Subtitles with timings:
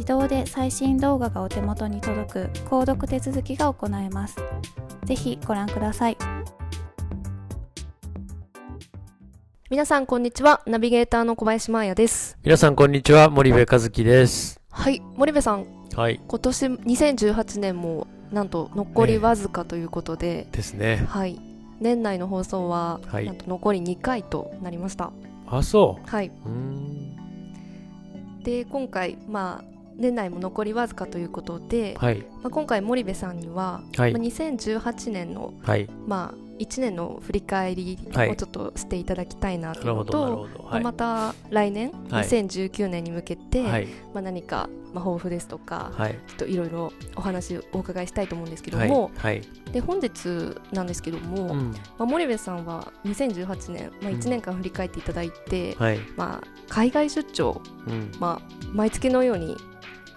[0.00, 4.36] 自動で最新動画がお手元に届く購読手続きが行えます。
[5.04, 6.16] ぜひご覧ください。
[9.68, 10.62] 皆さんこんにちは。
[10.64, 12.38] ナビゲーターの小林真彩です。
[12.42, 13.28] 皆さんこんにちは。
[13.28, 14.58] 森部和樹です。
[14.70, 15.02] はい。
[15.16, 15.66] 森部さん。
[15.94, 16.18] はい。
[16.26, 21.04] 今年2018年もなんと残りわずかということで、ですね。
[21.10, 21.38] はい。
[21.78, 23.26] 年内の放送は、はい。
[23.26, 25.12] なんと残り2回となりました。
[25.46, 26.08] あそう。
[26.10, 26.28] はい。
[26.28, 27.10] うーん。
[28.42, 32.18] で今回まあ年内も残りわずかということで、はい。
[32.42, 34.12] まあ、今回森部さんには、はい。
[34.12, 35.88] まあ、2018年のはい。
[36.06, 38.28] まあ1年の振り返りはい。
[38.28, 40.82] をちょっとしていただきたいなというのと、はい。
[40.82, 42.24] また来年、はい。
[42.24, 43.86] 2019年に向けて、はい。
[44.12, 46.18] まあ、何か、まあ、抱負ですとか、はい。
[46.28, 48.88] ちょっといろいろお話をお伺いしたいと思うんですけどはい。
[48.88, 49.42] も、はい。
[49.72, 51.70] で本日なんですけども、うん。
[51.72, 55.98] まあ、森部さんは2018年、まあ、1年間振り返っていただいて、はい。
[56.16, 58.12] まあ、海外出張、うん。
[58.20, 59.56] まあ、毎月のように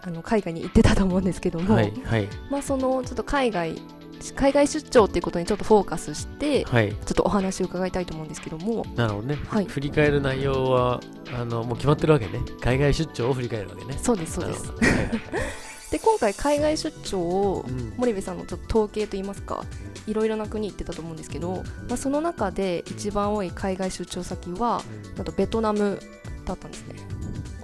[0.01, 1.93] あの海外に行ってたと思うんですけども、はい。
[2.03, 2.27] はい。
[2.51, 3.81] まあ、そのちょっと海外
[4.31, 6.91] 海外出張っていうことにちょっとフォーカスして、はい。
[6.91, 9.65] ちょっとお話を伺いたいと思うんですけども、なるほどね、はい。
[9.65, 11.01] 振り返る内容は
[11.35, 12.39] あのもう決まってるわけね。
[12.61, 13.97] 海外出張を振り返るわけね。
[14.01, 14.71] そうですそうです。
[15.91, 17.93] で今回海外出張をうん。
[17.97, 19.63] 森部さんのちょっと統計といいますか
[20.07, 25.15] いろいろな国行ってたと思うんですけど、まあ、その中で一番多い海外出張先はうん。
[25.15, 25.99] なんとベトナム
[26.45, 26.95] だったんですね。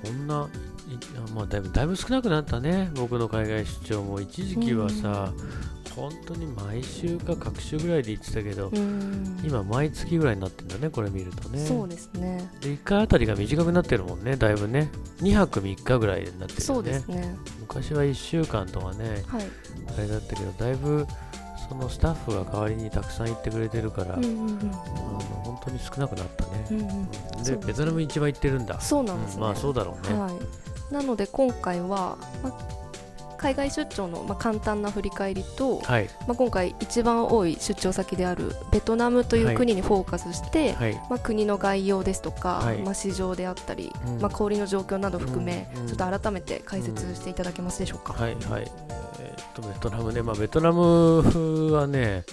[0.04, 0.48] こんな
[1.36, 2.92] まあだいぶだいぶ少なくなったね。
[2.96, 4.22] 僕の海外出張も。
[4.22, 5.32] 一時期はさ
[6.00, 8.72] 本当に毎週か各週ぐらいで行ってたけど、
[9.44, 11.60] 今毎月ぐらいになってんだねこれ見るとね。
[11.66, 12.50] そうですね。
[12.62, 14.90] で1回あたりが短くなってるもんねだいぶね。
[15.22, 17.36] 2泊3日ぐらいになってるそうでよねすね。
[17.60, 19.44] 昔は1週間とかねはい、
[19.98, 21.06] あれだったけどだいぶ
[21.68, 24.60] そのスタッフが代わりにたくさん行ってくれてるから、うんうんうん。
[24.62, 28.80] あの本当に少なくなったね、うんうんですでベトナム一番行ってるんだ。
[28.80, 30.32] そうなんですね、うんまあそうだろうね、は
[30.92, 32.80] い、なので今回は、まあ
[33.40, 36.10] 海外出張の、まあ、簡単な振り返りと、はい。
[36.28, 40.94] まあ、今回一番多い出張先であるベトナムという国にフォーカスして、はい。
[41.10, 42.78] まあ、国の概要ですとか、はい。
[42.80, 44.22] まあ、市場であったり、うん。
[44.22, 45.82] まあ、小売りの状況など含め、うん。
[45.82, 45.88] うん。
[45.88, 48.14] ちょっと改めて解説していただけますでしょうか？
[48.14, 48.70] はいはい。
[49.22, 50.22] えーっとベトナムね。
[50.22, 52.24] まあベトナムはね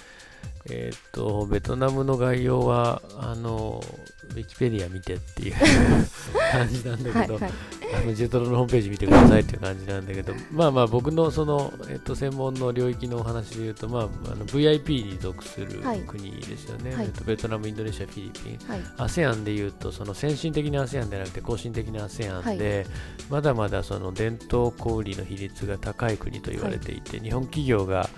[0.71, 3.83] えーっとベトナムの概要はあの
[4.31, 5.55] ウィキペディア見てっていう
[6.53, 7.53] 感じなんだけど、はいはい。
[7.95, 17.07] あのジェトロのホームページ見てくださいっていう感じなんだけど、まあまあ僕のその、えっと、専門の領域のお話で言うと、まあ、あの VIP に属するはい国ですよね、はい。
[17.07, 18.81] えっと、ベトナム、インドネシア、フィリピン、はい。
[18.99, 22.87] ASEAN で言うと、その先進的な ASEAN ではなくて、後進的な ASEAN で、
[23.31, 28.11] まだまだその伝統小売の比率が高い国と言われていて、日本企業が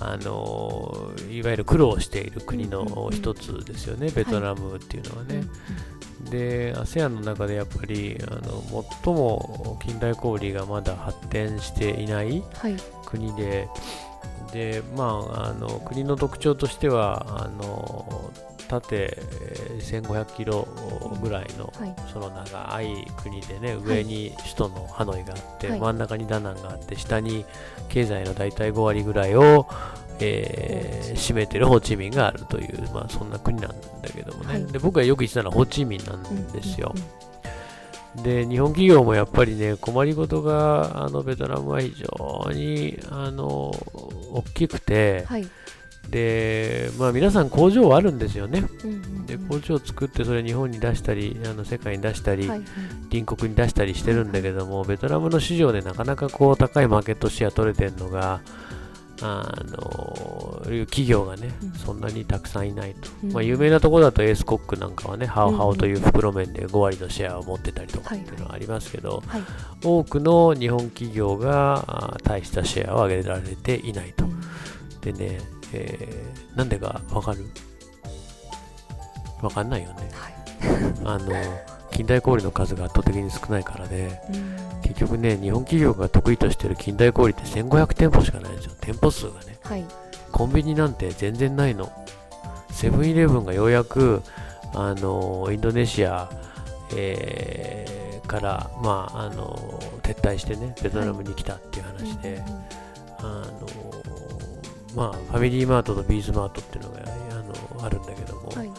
[0.00, 5.44] あのいわゆる苦労している国の一つですよね、ベトナムっていうのはね。
[6.30, 12.76] で ASEAN の中でやっぱりあの最も近代小売がまだ発展していないはい。
[13.06, 13.68] 国で
[14.52, 18.30] でまあ、あの国の特徴としてはあの
[18.68, 19.18] 縦
[19.80, 20.68] 1500キロ
[21.22, 27.44] ぐらいの、はい、その長い国でね、上に首都のハノイがあって、はい、真ん中にダナンがあって下に
[27.88, 29.66] 経済の大体5割ぐらいを、
[30.20, 33.76] えー、占めてるホーチミンがあるという、まあ、そんな国なんだ
[34.14, 36.94] けどもね、はい、で僕がよく言ってたのはホーチミンなんですよ。
[38.22, 43.70] で日本企業もやっぱりね困りごとがあのベトナムは非常にあの
[44.32, 45.46] 大きくて、はい、
[46.10, 48.64] でまあ、皆さん工場はあるんですよね、
[49.26, 52.66] で工場を作ってそれ日本に出したりあの世界に出したり、はいはい、
[53.10, 58.40] 隣国に出したりしてるんだけども、ベトナムの市場でなかなかこう高いマーケットシェア取れてるのが
[59.20, 69.40] あの企業がね、うん、そんなにたくさんいないと、うん、まあ、有名なところだとエースコックなんかはね、ハオハオという袋麺で5割のシェアを持ってたりとかっていうのはありますけど、はい。
[69.40, 69.50] はい、
[69.82, 74.24] 多くの日本企業が大したシェアを上げられていないと。
[74.24, 74.40] うん、
[75.00, 75.40] でね、
[75.72, 77.44] えー、なんでかわかる？
[79.42, 80.10] わかんないよね。
[80.12, 80.34] はい、
[81.04, 81.32] あの
[81.92, 84.20] 近代小売の数が圧倒的に少ないからで、
[84.82, 89.58] 結局ね、日本企業が得意としている近代小売って1500店舗しかないんですよ、店舗数がね。
[89.62, 89.84] はい、
[90.32, 91.92] コンビニなんて全然ないの。
[92.70, 94.22] セブンイレブンがようやく、
[94.74, 96.30] あのインドネシア、
[96.94, 102.42] えー、から、まあ、あの撤退してね、ベトナムに来たっていう話で、はい、
[103.20, 103.22] あ
[103.60, 103.66] の
[104.94, 108.70] まあ、ファミリーマートと B's マートっていうのがあのあるんだけども、はい、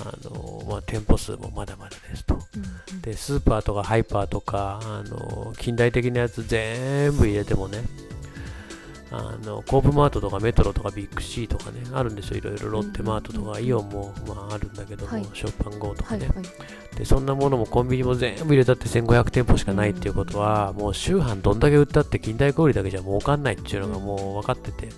[0.00, 7.82] あのまあ、店舗数もまだまだですと、うんうん、でスーパーとかハイパーとかあの近代的なやつ全部入れてもね
[9.10, 12.36] あのコープマートとかメトロとか Big C とかねあるんですよ。
[12.36, 24.96] いろいろロッテマートとかイオンも、まあ、あるんだけども、はい、 Shop & Go とかね、はいはい、でそんなものもコンビニも全部入れたって1500店舗しかないっていうことは、うん、もう週販どんだけ売ったって近代小売だけじゃ儲かんないっていうのがもう分かってて、はい。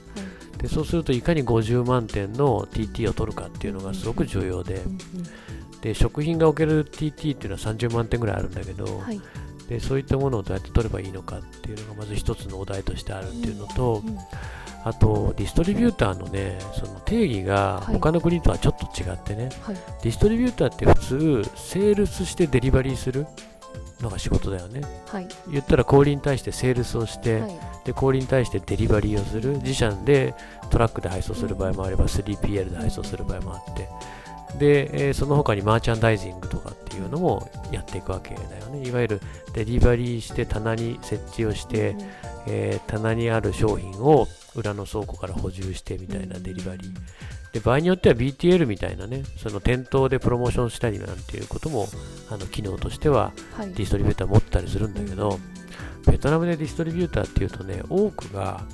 [0.58, 4.82] でそうするといかに50万点の TT を取るかっていうのがすごく重要で、
[5.80, 9.20] で食品が置ける TT っていうのは30万点ぐらいあるんだけど、はい、
[9.70, 14.18] でそういったものをどうやって取ればいいのかっていうのがまず一つのお題としてあるっていうのと、うんうん、
[14.82, 23.28] あとディストリビューターのねその定義が他の国とはちょっと違ってね、はい、ディストリビューターって普通セールスしてデリバリーする
[24.00, 30.34] のが仕事だよね、はい、言ったら小売に対してセールスをして、はい、で小売に対してデリバリーをする自社で
[30.70, 33.88] トラックで配送する場合もあれば 3PL で配送する場合もあって
[34.58, 38.86] で、えー、その他にマーチャンダイジングとかっていうのもやっていくわけだよね。
[38.86, 39.20] いわゆる
[39.54, 41.96] デリバリーして棚に設置をして、
[42.46, 46.92] えー、棚にある商品を裏の倉庫から補充してみたいなデリバリー。
[47.52, 51.88] で場合によっては BTL みたいなね、その店頭でプロモーションしたりなんていうことも、
[52.30, 55.38] あの機能としてはディストリビューター持ったりするんだけど、
[56.06, 58.64] ベトナムでディストリビューターっていうとね、多くが、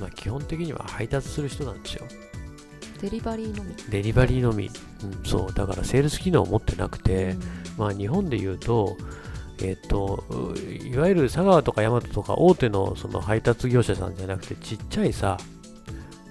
[0.00, 2.06] まあ、基本的には配達する人なんですよ。
[3.04, 3.74] デリバリーのみ。
[3.90, 4.70] デリバリーのみ、
[5.02, 7.40] うん、そう、だからセールス機能を持ってなくて、うん、
[7.76, 8.96] まあ日本で言うと、
[9.62, 10.24] えっ、と、
[10.82, 15.36] いわゆる佐川とか大和とか大手のその配達業者さんじゃなくて、ちっちゃいさ、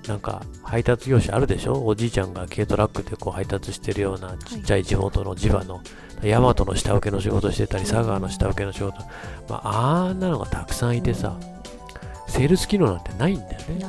[0.08, 1.86] なんか配達業者あるでしょ？
[1.86, 5.80] おじいちゃんが軽トラックでこう配達してるようなちっちゃい地元の地場の、
[6.24, 8.98] ヤマトの下請けの仕事してたり、佐川の下請けの仕事、
[9.48, 11.40] まあ、あんなのがたくさんいてさ、
[12.28, 13.86] セールス機能なんてないんだよね。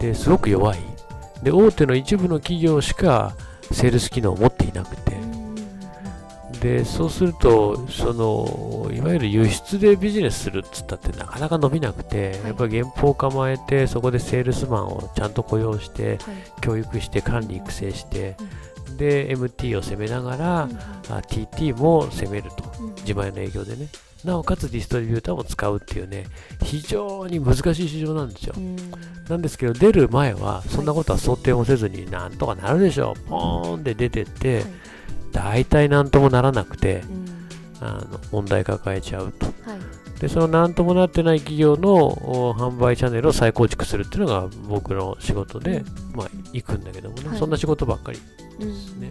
[0.00, 0.93] で、すごく弱い。
[1.44, 3.36] で、大手の一部の企業しか
[3.70, 5.14] セールス機能を持っていなくて、
[6.60, 16.18] でそうするとそのいわゆる輸出でビジネスするっつったってなかなか伸びなくて、やっぱり原稿を構えてそこでセールスマンをちゃんと雇用して、
[16.62, 18.36] 教育して管理育成して、
[18.96, 22.64] で MT を攻めながら、うん、TT も攻めると、
[23.02, 23.88] 自前の営業でね
[24.24, 26.26] なおかつディストリビューターも使うっていうね
[26.62, 28.54] 非常に難しい市場なんですよ、
[29.28, 34.64] なんですけど出る前はそんなことは想定もせずになんとかなるでしょう、ポーンって出てって、はい。
[35.34, 37.02] 大体何ともならなくて、
[37.80, 48.18] うん、あの問題抱えちゃうと、はい、でその何ともなってない企業の販売チャンネルを再構築するっていうのが僕の仕事で、うん、まあ、行くんだけどもね、はい、そんな仕事ばっかり
[48.60, 49.08] ですね、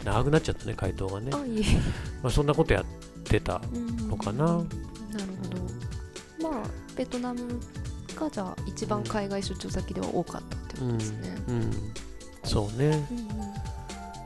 [0.00, 1.30] うん、長くなっちゃったね回答がね。
[2.24, 2.84] まあ、そんなことやっ
[3.22, 3.60] てた
[4.08, 4.64] のかな、なる
[6.40, 7.60] ほど、まあベトナム
[8.16, 11.70] がじゃあ一番海外出張先では多かったってことですね、うん。
[12.44, 13.28] そうね、うん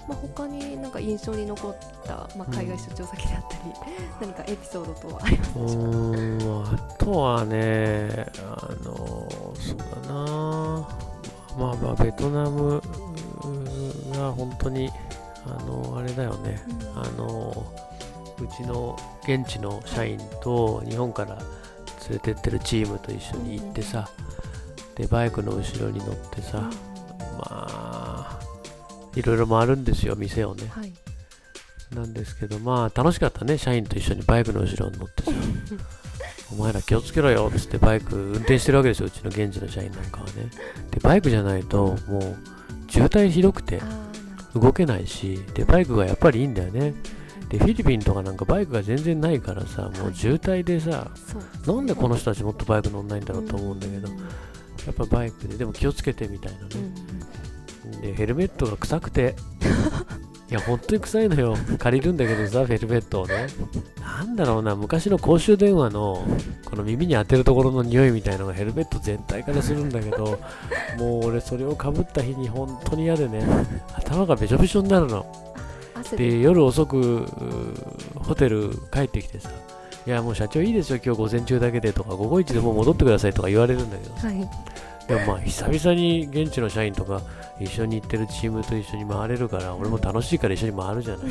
[0.08, 3.62] まあ、他になんか印象に残った、まあ、海外出張先であったり、
[4.22, 11.06] うん、何かエピソードとはありますでしょうかあとはねあのそうだな。
[11.58, 12.82] まあまあベトナム
[14.12, 14.90] が本当に
[15.46, 17.66] あのあれだよね、うん、あの
[18.40, 21.36] うちの現地の社員と日本から
[22.08, 24.08] 連れてってるチームと一緒に行ってさ、
[24.94, 26.70] でバイクの後ろに乗ってさ、
[27.38, 28.40] まあ
[29.14, 30.66] いろいろ回るんですよ店をね。
[30.68, 30.92] はい。
[31.94, 35.32] なんですけどまあ楽しかったね社員と一緒にバイクの後ろに乗ってさ。
[36.52, 40.48] お前ら気をつけろよっつってバイク運転してるわけですようちの現地の社員なんかはね。
[40.92, 42.36] でバイクじゃないともう
[42.88, 43.82] 渋滞ひどくて
[44.54, 46.94] 動けないしでバイクがやっぱりいいんだよね
[47.48, 51.10] でフィリピンとかなんかバイクが全然ないからさもう渋滞でさ
[51.64, 51.76] どそう。
[51.76, 54.14] なんでこの人たちもっとバイク乗んないんだろうと思うんだけどや
[54.90, 56.70] っぱバイクででも気をつけてみたいなうん。
[58.00, 59.36] ねでヘルメットが臭くて。
[60.48, 61.56] いや本当に臭いのよ。
[61.76, 63.48] 借りるんだけどさフェルメットをね。
[64.00, 66.24] なんだろうな昔の公衆電話の
[66.64, 70.38] この耳に当てるところの匂いみたいのがヘルメット全体からするんだけど
[70.98, 73.44] もう俺それをかぶった日に本当に嫌でね。
[73.96, 75.26] 頭がべちょべちょになるの。
[75.26, 75.45] 汗
[76.10, 77.26] でで夜遅く
[78.16, 79.50] ホテル帰ってきてさ
[80.06, 84.48] いやもう社長いいですよ今日午前中だけでとか午後一でもう戻ってくださいとか言われるんだけどはい。
[85.08, 87.22] でもまあ久々に現地の社員とか
[87.60, 91.24] 一緒に行ってるチームと一緒に回れるから俺も楽しいから一緒に回るじゃな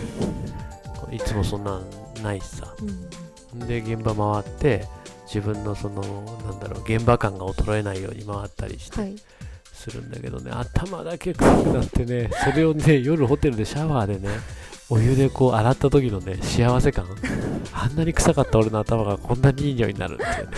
[1.11, 1.15] い。
[1.15, 1.83] いつもそんなん
[2.23, 2.73] ないしさ。
[3.53, 3.67] うん。
[3.67, 4.85] で現場回って
[5.25, 6.01] 自分のその
[6.45, 9.15] なんだろう現場感が衰えないように回ったりしてはい。
[9.73, 14.29] するんだけどね頭だけ臭くなってねそれをね夜ホテルでシャワーでね
[14.89, 17.05] お湯でこう洗った時のね幸せ感？
[17.73, 20.57] あんなに臭かった俺の頭がこんなにいい匂いになるっていうね。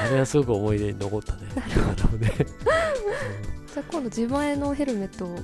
[0.00, 1.40] あれはすごく思い出に残ったね。
[1.54, 1.68] だか
[2.12, 2.32] らね。
[3.72, 5.36] じゃあ今度自前のヘルメットを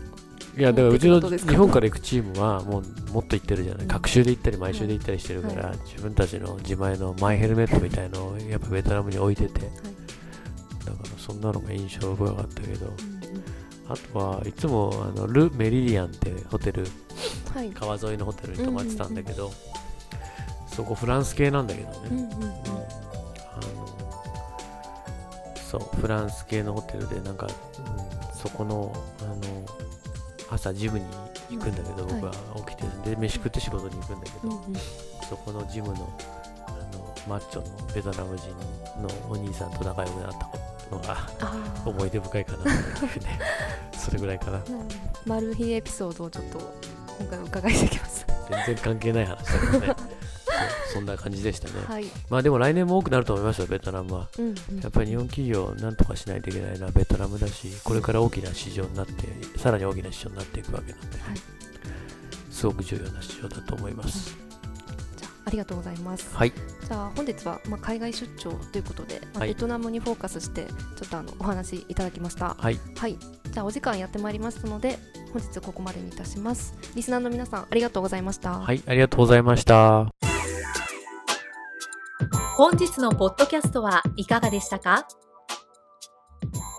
[0.57, 3.83] いやだからうちの日本から行くチームはもうもっと行ってるじゃない？
[3.83, 3.89] うん。
[3.89, 9.71] 隔週で行ったり毎週で行ったりしてるから、は自分たちの自前のマイヘルメットみたいのをやっぱベトナムに置いててだか
[11.03, 12.93] らそんなのが印象深かったけど。
[13.87, 16.87] あとはいつもあのル・メリリアンってホテル
[17.55, 17.71] はい。
[17.71, 19.53] 川沿いのホテルに泊まってたんだけど、
[20.67, 22.31] そこフランス系なんだけどね、うんうんうん。
[22.33, 22.37] あ
[23.57, 23.87] の
[25.71, 27.55] そうフランス系のホテルでなんか、うん
[28.45, 28.93] そこの
[29.23, 29.37] あの
[30.51, 31.07] 朝ジムに
[31.49, 32.33] 行くんだけど、うん僕は
[32.67, 34.75] 起きてで飯食って仕事に行くんだけど、うんうん
[35.27, 35.95] そこのジムの
[36.67, 38.49] あのマッチョのベトナム人
[39.01, 41.17] のお兄さんと仲良くなったのが
[41.87, 42.73] 思い出深いかなってい
[43.19, 43.39] うね。
[43.97, 44.59] それぐらいかな。
[44.59, 44.89] うん。
[45.25, 46.59] マル秘エピソードをちょっと
[47.19, 48.27] 今回お伺いしてきます。
[48.51, 49.97] 全然関係ない話だけどね。
[50.93, 52.05] そんな感じでしたね、はい。
[52.31, 54.29] まあでも来年も多くなると思いますよベトナムは。
[54.39, 54.81] うんうん。
[54.81, 59.13] やっぱり日本企業なんとかしないといけないのはベトナムだしこれから大きな市場になって
[59.59, 61.41] さらに大きな市場になっていくわけなんで、はい。
[62.51, 64.37] すごく重要な市場だと思います、
[65.17, 66.29] じゃあありがとうございます。
[66.33, 66.53] はい。
[66.53, 69.49] じゃあ本日はまあ海外出張ということで、まあはい。
[69.49, 72.55] ベトナムにフォーカスしてちょっとあのお話いただきました。
[72.57, 72.79] はい。
[72.97, 73.19] はい。
[73.51, 74.99] じゃあお時間やってまいりましたので
[75.35, 76.79] 本日ここまでにいたします。
[76.95, 78.61] リスナーの皆さんありがとうございました。
[78.61, 80.07] はいありがとうございました。
[82.57, 85.09] 本日のポッドキャストはいかがでしたか？